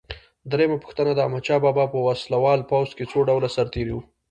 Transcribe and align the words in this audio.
درېمه 0.51 0.77
پوښتنه: 0.83 1.11
د 1.13 1.19
احمدشاه 1.25 1.63
بابا 1.65 1.85
په 1.93 1.97
وسله 2.07 2.37
وال 2.43 2.61
پوځ 2.71 2.89
کې 2.97 3.09
څو 3.11 3.19
ډوله 3.29 3.47
سرتیري 3.55 3.93
وو؟ 3.93 4.01